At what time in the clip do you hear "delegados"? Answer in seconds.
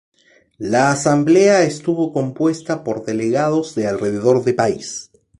3.05-3.75